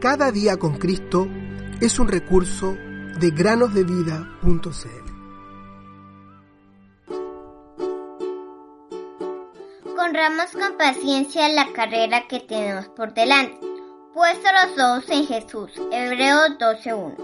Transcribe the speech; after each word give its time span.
Cada 0.00 0.32
día 0.32 0.56
con 0.56 0.78
Cristo 0.78 1.28
es 1.78 1.98
un 1.98 2.08
recurso 2.08 2.74
de 3.20 3.30
granosdevida.cl. 3.32 4.30
Corramos 9.94 10.52
con 10.52 10.78
paciencia 10.78 11.50
la 11.50 11.70
carrera 11.74 12.26
que 12.28 12.40
tenemos 12.40 12.88
por 12.88 13.12
delante, 13.12 13.60
puesto 14.14 14.48
los 14.50 14.82
ojos 14.82 15.04
en 15.10 15.26
Jesús. 15.26 15.70
Hebreos 15.92 16.52
12.1. 16.58 17.16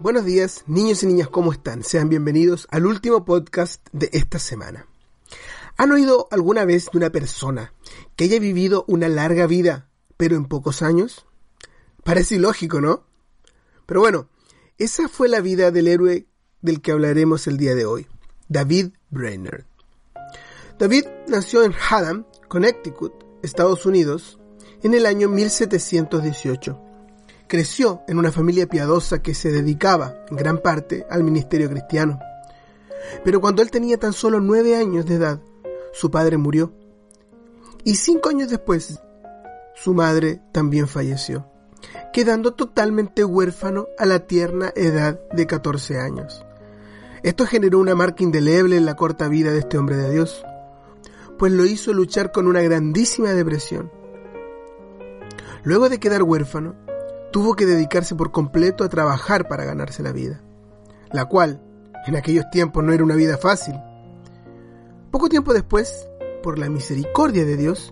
Buenos 0.00 0.24
días, 0.24 0.64
niños 0.66 1.04
y 1.04 1.06
niñas, 1.06 1.28
¿cómo 1.28 1.52
están? 1.52 1.84
Sean 1.84 2.08
bienvenidos 2.08 2.66
al 2.72 2.86
último 2.86 3.24
podcast 3.24 3.86
de 3.92 4.10
esta 4.12 4.40
semana. 4.40 4.88
¿Han 5.78 5.92
oído 5.92 6.26
alguna 6.30 6.64
vez 6.64 6.88
de 6.90 6.98
una 6.98 7.10
persona 7.10 7.74
que 8.16 8.24
haya 8.24 8.38
vivido 8.38 8.84
una 8.88 9.08
larga 9.08 9.46
vida, 9.46 9.88
pero 10.16 10.36
en 10.36 10.46
pocos 10.46 10.80
años? 10.80 11.26
Parece 12.02 12.36
ilógico, 12.36 12.80
¿no? 12.80 13.04
Pero 13.84 14.00
bueno, 14.00 14.28
esa 14.78 15.08
fue 15.08 15.28
la 15.28 15.40
vida 15.40 15.70
del 15.70 15.88
héroe 15.88 16.26
del 16.62 16.80
que 16.80 16.92
hablaremos 16.92 17.46
el 17.46 17.58
día 17.58 17.74
de 17.74 17.84
hoy, 17.84 18.06
David 18.48 18.92
Brainerd. 19.10 19.64
David 20.78 21.06
nació 21.28 21.62
en 21.62 21.74
Haddam, 21.74 22.26
Connecticut, 22.48 23.12
Estados 23.42 23.84
Unidos, 23.84 24.38
en 24.82 24.94
el 24.94 25.04
año 25.04 25.28
1718. 25.28 26.80
Creció 27.48 28.02
en 28.08 28.18
una 28.18 28.32
familia 28.32 28.66
piadosa 28.66 29.20
que 29.20 29.34
se 29.34 29.50
dedicaba, 29.50 30.24
en 30.30 30.36
gran 30.36 30.58
parte, 30.62 31.06
al 31.10 31.22
ministerio 31.22 31.68
cristiano. 31.68 32.18
Pero 33.24 33.40
cuando 33.40 33.62
él 33.62 33.70
tenía 33.70 33.98
tan 33.98 34.12
solo 34.12 34.40
nueve 34.40 34.76
años 34.76 35.06
de 35.06 35.14
edad, 35.14 35.40
su 35.96 36.10
padre 36.10 36.36
murió. 36.36 36.74
Y 37.82 37.94
cinco 37.94 38.28
años 38.28 38.50
después, 38.50 39.00
su 39.74 39.94
madre 39.94 40.42
también 40.52 40.88
falleció, 40.88 41.46
quedando 42.12 42.52
totalmente 42.52 43.24
huérfano 43.24 43.86
a 43.98 44.04
la 44.04 44.26
tierna 44.26 44.72
edad 44.76 45.18
de 45.32 45.46
14 45.46 45.98
años. 45.98 46.44
Esto 47.22 47.46
generó 47.46 47.78
una 47.78 47.94
marca 47.94 48.22
indeleble 48.22 48.76
en 48.76 48.84
la 48.84 48.94
corta 48.94 49.28
vida 49.28 49.52
de 49.52 49.60
este 49.60 49.78
hombre 49.78 49.96
de 49.96 50.10
Dios, 50.10 50.44
pues 51.38 51.52
lo 51.52 51.64
hizo 51.64 51.94
luchar 51.94 52.30
con 52.30 52.46
una 52.46 52.60
grandísima 52.60 53.30
depresión. 53.30 53.90
Luego 55.62 55.88
de 55.88 55.98
quedar 55.98 56.22
huérfano, 56.22 56.76
tuvo 57.32 57.54
que 57.54 57.64
dedicarse 57.64 58.14
por 58.14 58.32
completo 58.32 58.84
a 58.84 58.90
trabajar 58.90 59.48
para 59.48 59.64
ganarse 59.64 60.02
la 60.02 60.12
vida, 60.12 60.42
la 61.10 61.24
cual 61.24 61.62
en 62.06 62.16
aquellos 62.16 62.50
tiempos 62.50 62.84
no 62.84 62.92
era 62.92 63.02
una 63.02 63.16
vida 63.16 63.38
fácil, 63.38 63.76
poco 65.16 65.30
tiempo 65.30 65.54
después, 65.54 66.06
por 66.42 66.58
la 66.58 66.68
misericordia 66.68 67.46
de 67.46 67.56
Dios, 67.56 67.90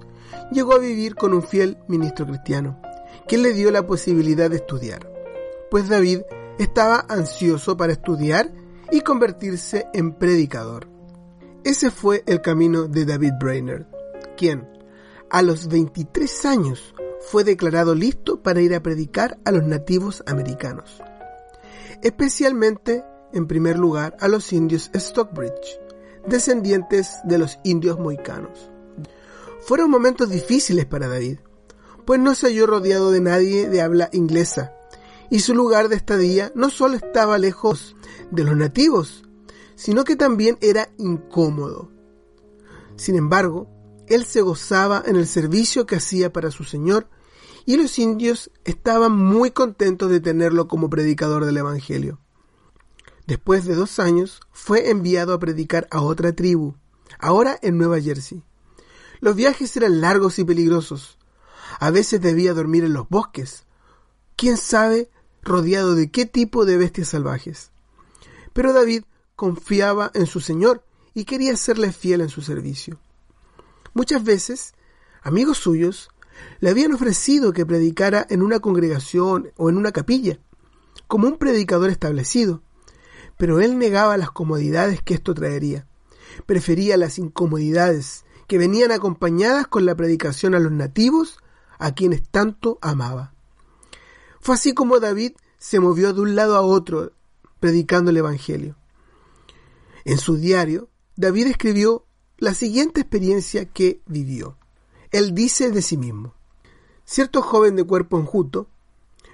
llegó 0.53 0.75
a 0.75 0.79
vivir 0.79 1.15
con 1.15 1.33
un 1.33 1.43
fiel 1.43 1.79
ministro 1.89 2.27
cristiano, 2.27 2.79
quien 3.27 3.43
le 3.43 3.55
dio 3.55 3.71
la 3.71 3.87
posibilidad 3.87 4.51
de 4.51 4.57
estudiar, 4.57 5.11
pues 5.71 5.89
David 5.89 6.21
estaba 6.59 7.07
ansioso 7.09 7.79
para 7.79 7.95
estudiar 7.95 8.53
y 8.91 9.01
convertirse 9.01 9.87
en 9.95 10.13
predicador. 10.13 10.87
Ese 11.65 11.91
fue 11.91 12.25
el 12.27 12.43
camino 12.43 12.89
de 12.89 13.07
David 13.07 13.33
Brainerd, 13.41 13.87
quien, 14.37 14.69
a 15.31 15.41
los 15.41 15.69
23 15.69 16.45
años, 16.45 16.95
fue 17.21 17.43
declarado 17.43 17.95
listo 17.95 18.43
para 18.43 18.61
ir 18.61 18.75
a 18.75 18.83
predicar 18.83 19.39
a 19.47 19.51
los 19.51 19.65
nativos 19.65 20.23
americanos, 20.27 21.03
especialmente, 22.03 23.03
en 23.33 23.47
primer 23.47 23.79
lugar, 23.79 24.15
a 24.21 24.29
los 24.29 24.53
indios 24.53 24.91
Stockbridge, 24.93 25.81
descendientes 26.27 27.19
de 27.25 27.39
los 27.39 27.59
indios 27.65 27.99
moicanos. 27.99 28.71
Fueron 29.61 29.91
momentos 29.91 30.31
difíciles 30.31 30.87
para 30.87 31.09
David, 31.09 31.39
pues 32.05 32.21
no 32.21 32.35
se 32.35 32.49
halló 32.49 32.67
rodeado 32.67 33.11
de 33.11 33.21
nadie 33.21 33.69
de 33.69 33.81
habla 33.81 34.11
inglesa, 34.13 34.75
y 35.31 35.41
su 35.41 35.55
lugar 35.55 35.89
de 35.89 35.97
estadía 35.97 36.53
no 36.55 36.71
solo 36.71 36.97
estaba 36.97 37.39
lejos 37.39 37.97
de 38.31 38.45
los 38.45 38.57
nativos, 38.57 39.25
sino 39.75 40.05
que 40.05 40.17
también 40.17 40.59
era 40.61 40.91
incómodo. 40.99 41.91
Sin 42.97 43.17
embargo, 43.17 43.69
él 44.07 44.25
se 44.25 44.43
gozaba 44.43 45.03
en 45.07 45.17
el 45.17 45.27
servicio 45.27 45.87
que 45.87 45.97
hacía 45.97 46.33
para 46.33 46.51
su 46.51 46.65
Señor, 46.65 47.09
y 47.67 47.77
los 47.77 47.99
indios 47.99 48.51
estaban 48.65 49.17
muy 49.17 49.51
contentos 49.51 50.11
de 50.11 50.21
tenerlo 50.21 50.69
como 50.69 50.91
predicador 50.91 51.47
del 51.47 51.57
Evangelio. 51.57 52.21
Después 53.27 53.65
de 53.65 53.75
dos 53.75 53.99
años, 53.99 54.41
fue 54.53 54.91
enviado 54.91 55.33
a 55.33 55.39
predicar 55.39 55.89
a 55.91 56.03
otra 56.03 56.35
tribu, 56.35 56.75
ahora 57.19 57.59
en 57.63 57.79
Nueva 57.79 58.01
Jersey. 58.01 58.43
Los 59.21 59.35
viajes 59.35 59.75
eran 59.77 60.01
largos 60.01 60.39
y 60.39 60.45
peligrosos. 60.45 61.19
A 61.81 61.91
veces 61.91 62.21
debía 62.21 62.53
dormir 62.53 62.85
en 62.85 62.93
los 62.93 63.09
bosques. 63.09 63.65
Quién 64.37 64.59
sabe 64.59 65.11
rodeado 65.43 65.95
de 65.95 66.11
qué 66.11 66.27
tipo 66.27 66.65
de 66.67 66.77
bestias 66.77 67.09
salvajes. 67.09 67.71
Pero 68.53 68.73
David 68.73 69.05
confiaba 69.37 70.11
en 70.15 70.27
su 70.27 70.41
Señor 70.41 70.85
y 71.15 71.25
quería 71.25 71.57
serle 71.57 71.93
fiel 71.93 72.21
en 72.21 72.29
su 72.29 72.43
servicio. 72.43 72.99
Muchas 73.95 74.23
veces, 74.25 74.75
amigos 75.23 75.59
suyos 75.59 76.11
le 76.61 76.71
habían 76.71 76.93
ofrecido 76.93 77.53
que 77.53 77.65
predicara 77.65 78.27
en 78.29 78.43
una 78.43 78.61
congregación 78.61 79.53
o 79.57 79.71
en 79.71 79.79
una 79.79 79.93
capilla, 79.93 80.39
como 81.07 81.29
un 81.29 81.39
predicador 81.39 81.91
establecido, 81.91 82.63
pero 83.37 83.61
él 83.61 83.79
negaba 83.79 84.17
las 84.17 84.31
comodidades 84.31 85.03
que 85.03 85.15
esto 85.15 85.35
traería. 85.35 85.87
Prefería 86.47 86.97
las 86.97 87.19
incomodidades 87.19 88.25
que 88.47 88.59
venían 88.59 88.93
acompañadas 88.93 89.67
con 89.67 89.87
la 89.87 89.95
predicación 89.95 90.55
a 90.55 90.61
los 90.61 90.73
nativos, 90.73 91.39
a 91.79 91.95
quienes 91.95 92.23
tanto 92.29 92.79
amaba. 92.81 93.33
Fue 94.41 94.55
así 94.55 94.75
como 94.75 95.01
David 95.01 95.33
se 95.59 95.81
movió 95.81 96.13
de 96.13 96.21
un 96.21 96.35
lado 96.35 96.57
a 96.57 96.61
otro 96.61 97.13
predicando 97.61 98.11
el 98.11 98.19
Evangelio. 98.19 98.77
En 100.05 100.19
su 100.19 100.37
diario, 100.37 100.91
David 101.17 101.47
escribió 101.47 102.05
la 102.37 102.53
siguiente 102.53 103.01
experiencia 103.01 103.65
que 103.65 104.03
vivió. 104.07 104.59
Él 105.11 105.35
dice 105.35 105.71
de 105.71 105.81
sí 105.81 105.97
mismo, 105.97 106.35
cierto 107.05 107.41
joven 107.41 107.77
de 107.77 107.85
cuerpo 107.85 108.19
enjuto, 108.19 108.69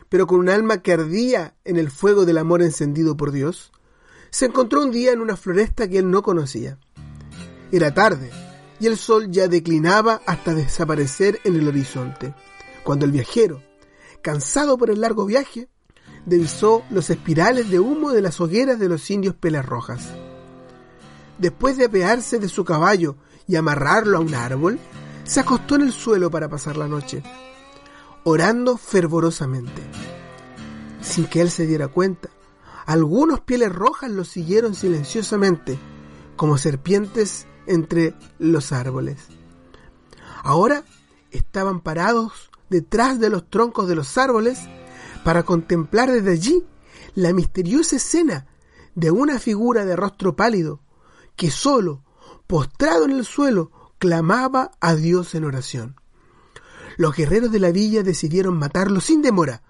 pero 0.09 0.27
con 0.27 0.41
un 0.41 0.49
alma 0.49 0.83
que 0.83 0.93
ardía 0.93 1.56
en 1.65 1.77
el 1.77 1.91
fuego 1.91 2.25
del 2.25 2.39
amor 2.39 2.62
encendido 2.62 3.16
por 3.16 3.33
Dios, 3.33 3.72
se 4.31 4.47
encontró 4.47 4.83
un 4.83 4.91
día 4.91 5.13
en 5.13 5.21
una 5.21 5.37
floresta 5.37 5.89
que 5.89 5.99
él 5.99 6.11
no 6.11 6.23
conocía. 6.23 6.79
Era 7.73 7.93
tarde 7.93 8.31
y 8.81 8.87
el 8.87 8.97
sol 8.97 9.31
ya 9.31 9.47
declinaba 9.47 10.23
hasta 10.27 10.55
desaparecer 10.55 11.41
en 11.45 11.57
el 11.57 11.69
horizonte, 11.69 12.35
cuando 12.83 13.05
el 13.05 13.13
viajero, 13.13 13.63
cansado 14.23 14.79
por 14.79 14.91
el 14.91 15.01
largo 15.01 15.27
viaje, 15.27 15.69
divisó 16.25 16.83
los 16.91 17.11
espirales 17.11 17.71
de 17.71 17.79
humo 17.79 18.13
de 18.13 18.23
las 18.23 18.41
hogueras 18.41 18.79
de 18.79 18.89
los 18.89 19.11
indios 19.11 19.35
pelas 19.35 19.67
rojas. 19.67 20.09
Después 21.39 21.77
de 21.77 21.87
apearse 21.87 22.39
de 22.39 22.49
su 22.49 22.65
caballo 22.65 23.17
y 23.47 23.57
amarrarlo 23.57 24.19
a 24.19 24.21
un 24.21 24.35
árbol, 24.35 24.79
se 25.25 25.41
acostó 25.41 25.77
en 25.77 25.83
el 25.83 25.93
suelo 25.93 26.31
para 26.31 26.49
pasar 26.49 26.77
la 26.77 26.89
noche, 26.89 27.23
orando 28.25 28.77
fervorosamente. 28.77 29.83
Sin 31.01 31.27
que 31.27 31.41
él 31.41 31.51
se 31.51 31.67
diera 31.67 31.89
cuenta, 31.89 32.31
algunos 32.91 33.39
pieles 33.39 33.73
rojas 33.73 34.11
lo 34.11 34.25
siguieron 34.25 34.75
silenciosamente, 34.75 35.78
como 36.34 36.59
serpientes 36.59 37.47
entre 37.69 38.17
los 38.41 38.73
árboles. 38.73 39.28
Ahora 40.43 40.83
estaban 41.31 41.83
parados 41.83 42.51
detrás 42.69 43.21
de 43.21 43.31
los 43.31 43.49
troncos 43.49 43.87
de 43.87 43.95
los 43.95 44.19
árboles 44.19 44.59
para 45.23 45.45
contemplar 45.45 46.11
desde 46.11 46.33
allí 46.33 46.65
la 47.15 47.33
misteriosa 47.33 47.95
escena 47.95 48.49
de 48.97 49.12
una 49.12 49.39
figura 49.39 49.84
de 49.84 49.95
rostro 49.95 50.34
pálido 50.34 50.81
que 51.37 51.53
solo, 51.53 52.03
postrado 52.49 53.05
en 53.05 53.12
el 53.12 53.25
suelo, 53.25 53.71
clamaba 54.01 54.72
a 54.81 54.97
Dios 54.97 55.37
en 55.37 55.45
oración. 55.45 55.95
Los 56.97 57.15
guerreros 57.15 57.53
de 57.53 57.60
la 57.60 57.71
villa 57.71 58.03
decidieron 58.03 58.59
matarlo 58.59 59.01
sin 59.01 59.22
demora, 59.22 59.63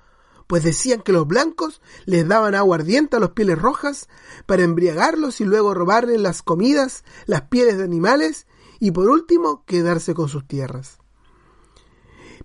pues 0.50 0.64
decían 0.64 1.00
que 1.00 1.12
los 1.12 1.28
blancos 1.28 1.80
les 2.06 2.26
daban 2.26 2.56
agua 2.56 2.74
ardiente 2.74 3.14
a 3.14 3.20
los 3.20 3.30
pieles 3.30 3.56
rojas 3.56 4.08
para 4.46 4.64
embriagarlos 4.64 5.40
y 5.40 5.44
luego 5.44 5.74
robarles 5.74 6.20
las 6.20 6.42
comidas, 6.42 7.04
las 7.26 7.42
pieles 7.42 7.78
de 7.78 7.84
animales 7.84 8.48
y 8.80 8.90
por 8.90 9.08
último 9.08 9.64
quedarse 9.64 10.12
con 10.12 10.28
sus 10.28 10.44
tierras. 10.48 10.98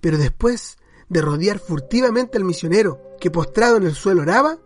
Pero 0.01 0.19
después 0.19 0.77
de 1.09 1.19
rodear 1.19 1.57
furtivamente 1.57 2.37
al 2.37 2.43
misionero 2.43 3.01
que 3.19 3.31
postrado 3.31 3.77
en 3.77 3.85
el 3.85 3.95
suelo 3.95 4.21
oraba, 4.21 4.59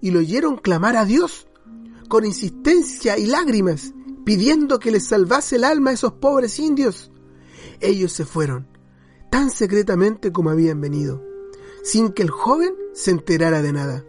y 0.00 0.10
lo 0.10 0.20
oyeron 0.20 0.56
clamar 0.56 0.96
a 0.96 1.04
Dios 1.04 1.48
con 2.08 2.24
insistencia 2.24 3.18
y 3.18 3.26
lágrimas, 3.26 3.92
pidiendo 4.24 4.78
que 4.78 4.90
les 4.90 5.04
salvase 5.04 5.56
el 5.56 5.64
alma 5.64 5.90
a 5.90 5.92
esos 5.92 6.12
pobres 6.14 6.58
indios. 6.58 7.12
Ellos 7.80 8.10
se 8.12 8.24
fueron, 8.24 8.68
tan 9.30 9.50
secretamente 9.50 10.32
como 10.32 10.48
habían 10.48 10.80
venido 10.80 11.28
sin 11.82 12.12
que 12.12 12.22
el 12.22 12.30
joven 12.30 12.74
se 12.92 13.10
enterara 13.10 13.62
de 13.62 13.72
nada. 13.72 14.04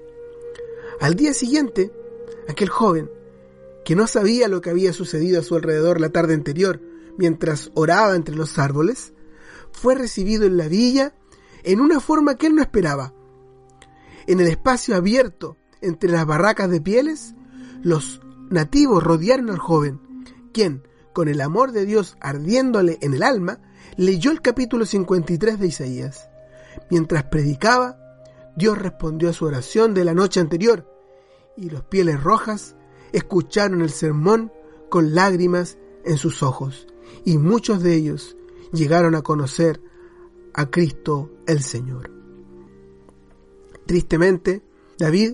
Al 1.00 1.16
día 1.16 1.34
siguiente, 1.34 1.92
aquel 2.48 2.70
joven, 2.70 3.10
que 3.84 3.96
no 3.96 4.08
sabía 4.08 4.48
lo 4.48 4.62
que 4.62 4.70
había 4.70 4.94
sucedido 4.94 5.40
a 5.40 5.44
su 5.44 5.56
alrededor 5.56 6.00
la 6.00 6.10
tarde 6.10 6.34
anterior 6.34 6.82
mientras 7.18 7.72
oraba 7.74 8.16
entre 8.16 8.36
los 8.36 8.60
árboles, 8.60 9.14
fue 9.72 9.96
recibido 9.96 10.46
en 10.46 10.58
la 10.58 10.68
villa 10.68 11.16
en 11.64 11.80
una 11.80 12.00
forma 12.00 12.36
que 12.36 12.48
él 12.48 12.56
no 12.56 12.62
esperaba. 12.62 13.14
En 14.28 14.40
el 14.40 14.48
espacio 14.48 14.96
abierto 14.96 15.58
entre 15.82 16.12
las 16.12 16.26
barracas 16.26 16.70
de 16.70 16.82
pieles, 16.82 17.34
los 17.82 18.22
nativos 18.50 19.04
rodearon 19.04 19.50
al 19.50 19.58
joven, 19.58 20.00
quien, 20.54 20.88
con 21.14 21.28
el 21.28 21.42
amor 21.42 21.72
de 21.72 21.86
Dios 21.86 22.18
ardiéndole 22.22 22.98
en 23.02 23.14
el 23.14 23.24
alma, 23.24 23.60
leyó 23.98 24.32
el 24.32 24.42
capítulo 24.42 24.86
53 24.86 25.60
de 25.60 25.68
Isaías. 25.68 26.31
Mientras 26.90 27.24
predicaba, 27.26 27.98
Dios 28.56 28.78
respondió 28.78 29.30
a 29.30 29.34
su 29.34 29.46
oración 29.46 29.94
de 29.94 30.06
la 30.06 30.14
noche 30.14 30.40
anterior, 30.40 30.88
y 31.58 31.70
los 31.70 31.84
pieles 31.84 32.22
rojas 32.22 32.76
escucharon 33.12 33.82
el 33.82 33.90
sermón 33.90 34.52
con 34.90 35.16
lágrimas 35.16 35.78
en 36.06 36.18
sus 36.18 36.44
ojos, 36.44 36.88
y 37.26 37.38
muchos 37.38 37.82
de 37.82 37.96
ellos 37.96 38.36
llegaron 38.74 39.16
a 39.16 39.22
conocer 39.22 39.82
a 40.54 40.70
Cristo 40.70 41.32
el 41.48 41.62
Señor. 41.62 42.12
Tristemente, 43.86 44.64
David 44.98 45.34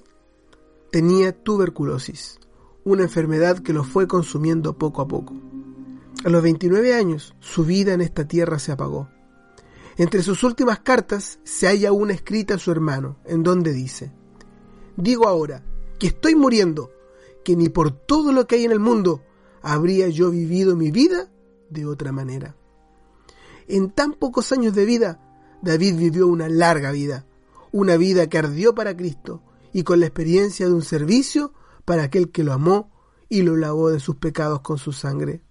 tenía 0.91 1.31
tuberculosis, 1.31 2.39
una 2.83 3.03
enfermedad 3.03 3.59
que 3.59 3.73
lo 3.73 3.83
fue 3.83 4.07
consumiendo 4.07 4.77
poco 4.77 5.01
a 5.01 5.07
poco. 5.07 5.35
A 6.23 6.29
los 6.29 6.41
29 6.41 6.93
años, 6.93 7.35
su 7.39 7.65
vida 7.65 7.93
en 7.93 8.01
esta 8.01 8.27
tierra 8.27 8.59
se 8.59 8.71
apagó. 8.71 9.09
Entre 9.97 10.21
sus 10.21 10.43
últimas 10.43 10.79
cartas 10.79 11.39
se 11.43 11.67
halla 11.67 11.91
una 11.91 12.13
escrita 12.13 12.55
a 12.55 12.59
su 12.59 12.71
hermano, 12.71 13.17
en 13.25 13.41
donde 13.41 13.73
dice, 13.73 14.13
Digo 14.95 15.27
ahora 15.27 15.63
que 15.99 16.07
estoy 16.07 16.35
muriendo, 16.35 16.91
que 17.43 17.55
ni 17.55 17.69
por 17.69 17.91
todo 17.91 18.31
lo 18.31 18.45
que 18.45 18.55
hay 18.55 18.65
en 18.65 18.71
el 18.71 18.79
mundo 18.79 19.23
habría 19.61 20.07
yo 20.09 20.29
vivido 20.29 20.75
mi 20.75 20.91
vida 20.91 21.31
de 21.69 21.85
otra 21.85 22.11
manera. 22.11 22.55
En 23.67 23.89
tan 23.89 24.13
pocos 24.13 24.51
años 24.51 24.75
de 24.75 24.85
vida, 24.85 25.19
David 25.61 25.95
vivió 25.97 26.27
una 26.27 26.47
larga 26.47 26.91
vida, 26.91 27.25
una 27.71 27.97
vida 27.97 28.27
que 28.27 28.37
ardió 28.37 28.75
para 28.75 28.95
Cristo 28.95 29.41
y 29.73 29.83
con 29.83 29.99
la 29.99 30.05
experiencia 30.05 30.67
de 30.67 30.73
un 30.73 30.83
servicio 30.83 31.53
para 31.85 32.03
aquel 32.03 32.31
que 32.31 32.43
lo 32.43 32.53
amó 32.53 32.91
y 33.29 33.41
lo 33.41 33.55
lavó 33.55 33.89
de 33.89 33.99
sus 33.99 34.15
pecados 34.17 34.61
con 34.61 34.77
su 34.77 34.93
sangre. 34.93 35.41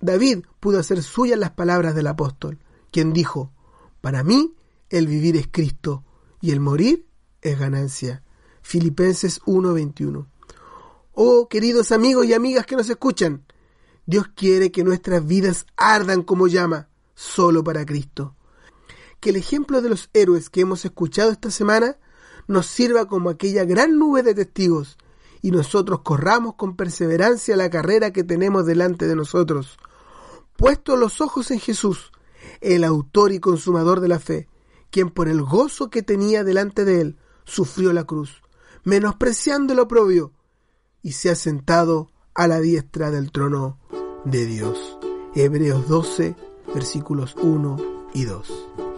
David 0.00 0.44
pudo 0.58 0.78
hacer 0.78 1.02
suyas 1.02 1.38
las 1.38 1.50
palabras 1.50 1.94
del 1.94 2.06
apóstol, 2.06 2.58
quien 2.90 3.12
dijo, 3.12 3.52
Para 4.00 4.22
mí 4.22 4.54
el 4.88 5.06
vivir 5.06 5.36
es 5.36 5.48
Cristo 5.50 6.04
y 6.40 6.50
el 6.52 6.60
morir 6.60 7.06
es 7.42 7.58
ganancia. 7.58 8.22
Filipenses 8.62 9.40
1:21. 9.46 10.26
Oh, 11.12 11.48
queridos 11.48 11.92
amigos 11.92 12.26
y 12.26 12.34
amigas 12.34 12.66
que 12.66 12.76
nos 12.76 12.88
escuchan, 12.88 13.44
Dios 14.06 14.28
quiere 14.34 14.70
que 14.70 14.84
nuestras 14.84 15.26
vidas 15.26 15.66
ardan 15.76 16.22
como 16.22 16.48
llama, 16.48 16.88
solo 17.14 17.62
para 17.62 17.84
Cristo. 17.84 18.36
Que 19.20 19.30
el 19.30 19.36
ejemplo 19.36 19.82
de 19.82 19.90
los 19.90 20.08
héroes 20.14 20.50
que 20.50 20.62
hemos 20.62 20.84
escuchado 20.84 21.30
esta 21.30 21.50
semana 21.50 21.98
nos 22.46 22.66
sirva 22.66 23.06
como 23.06 23.28
aquella 23.30 23.64
gran 23.64 23.98
nube 23.98 24.22
de 24.22 24.34
testigos 24.34 24.96
y 25.42 25.50
nosotros 25.50 26.00
corramos 26.00 26.54
con 26.54 26.76
perseverancia 26.76 27.56
la 27.56 27.70
carrera 27.70 28.12
que 28.12 28.24
tenemos 28.24 28.66
delante 28.66 29.06
de 29.06 29.16
nosotros, 29.16 29.78
puesto 30.56 30.96
los 30.96 31.20
ojos 31.20 31.50
en 31.50 31.60
Jesús, 31.60 32.12
el 32.60 32.84
autor 32.84 33.32
y 33.32 33.40
consumador 33.40 34.00
de 34.00 34.08
la 34.08 34.18
fe, 34.18 34.48
quien 34.90 35.10
por 35.10 35.28
el 35.28 35.42
gozo 35.42 35.90
que 35.90 36.02
tenía 36.02 36.44
delante 36.44 36.84
de 36.84 37.00
él 37.00 37.18
sufrió 37.44 37.92
la 37.92 38.04
cruz, 38.04 38.42
menospreciando 38.84 39.74
lo 39.74 39.88
propio, 39.88 40.32
y 41.02 41.12
se 41.12 41.30
ha 41.30 41.34
sentado 41.34 42.10
a 42.34 42.46
la 42.46 42.60
diestra 42.60 43.10
del 43.10 43.32
trono 43.32 43.78
de 44.24 44.46
Dios. 44.46 44.98
Hebreos 45.34 45.88
12, 45.88 46.36
versículos 46.74 47.34
1 47.40 47.76
y 48.14 48.24
2. 48.24 48.89